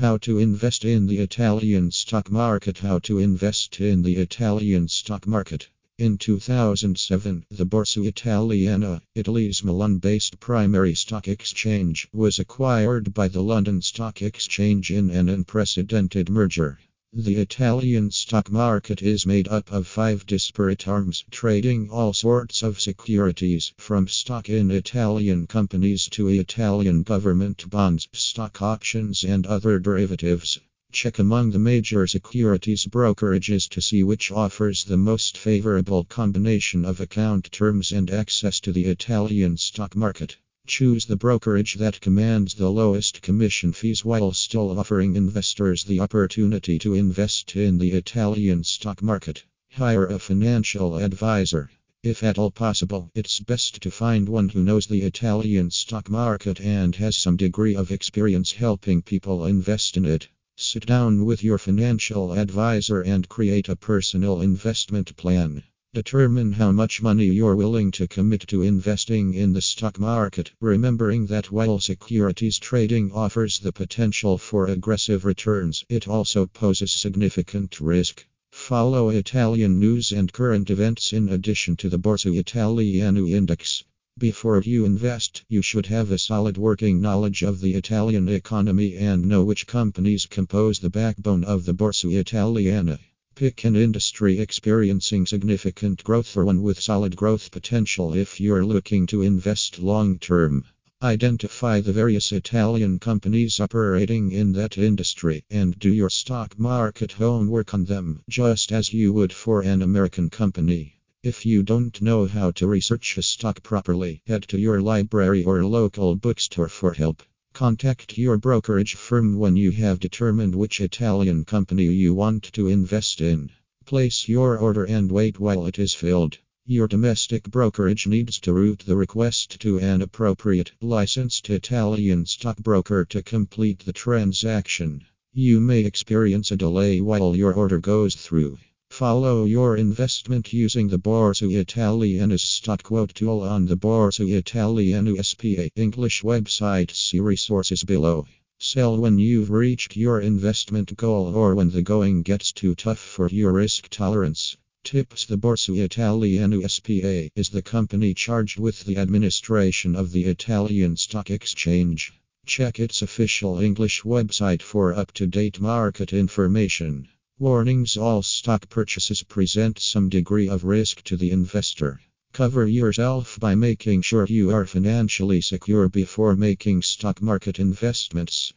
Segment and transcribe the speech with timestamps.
[0.00, 2.78] How to invest in the Italian stock market.
[2.78, 5.68] How to invest in the Italian stock market.
[5.98, 13.42] In 2007, the Borsa Italiana, Italy's Milan based primary stock exchange, was acquired by the
[13.42, 16.78] London Stock Exchange in an unprecedented merger.
[17.14, 22.80] The Italian stock market is made up of five disparate arms, trading all sorts of
[22.80, 30.60] securities, from stock in Italian companies to Italian government bonds, stock options, and other derivatives.
[30.92, 37.00] Check among the major securities brokerages to see which offers the most favorable combination of
[37.00, 40.36] account terms and access to the Italian stock market.
[40.68, 46.78] Choose the brokerage that commands the lowest commission fees while still offering investors the opportunity
[46.80, 49.44] to invest in the Italian stock market.
[49.72, 51.70] Hire a financial advisor.
[52.02, 56.60] If at all possible, it's best to find one who knows the Italian stock market
[56.60, 60.28] and has some degree of experience helping people invest in it.
[60.58, 65.62] Sit down with your financial advisor and create a personal investment plan.
[65.94, 71.26] Determine how much money you're willing to commit to investing in the stock market, remembering
[71.26, 78.26] that while securities trading offers the potential for aggressive returns, it also poses significant risk.
[78.52, 83.82] Follow Italian news and current events in addition to the Borsa Italiana index.
[84.18, 89.24] Before you invest, you should have a solid working knowledge of the Italian economy and
[89.24, 92.98] know which companies compose the backbone of the Borsa Italiana.
[93.38, 99.06] Pick an industry experiencing significant growth or one with solid growth potential if you're looking
[99.06, 100.64] to invest long term.
[101.00, 107.72] Identify the various Italian companies operating in that industry and do your stock market homework
[107.74, 110.96] on them, just as you would for an American company.
[111.22, 115.64] If you don't know how to research a stock properly, head to your library or
[115.64, 117.22] local bookstore for help.
[117.58, 123.20] Contact your brokerage firm when you have determined which Italian company you want to invest
[123.20, 123.50] in.
[123.84, 126.38] Place your order and wait while it is filled.
[126.66, 133.24] Your domestic brokerage needs to route the request to an appropriate, licensed Italian stockbroker to
[133.24, 135.02] complete the transaction.
[135.32, 138.58] You may experience a delay while your order goes through.
[138.98, 145.68] Follow your investment using the Borsa Italiana's stock quote tool on the Borsa Italiana SPA
[145.76, 146.90] English website.
[146.90, 148.26] See resources below.
[148.58, 153.28] Sell when you've reached your investment goal or when the going gets too tough for
[153.28, 154.56] your risk tolerance.
[154.82, 160.96] Tips The Borsa Italiana SPA is the company charged with the administration of the Italian
[160.96, 162.12] Stock Exchange.
[162.46, 167.06] Check its official English website for up to date market information.
[167.40, 172.00] Warnings All stock purchases present some degree of risk to the investor.
[172.32, 178.52] Cover yourself by making sure you are financially secure before making stock market investments.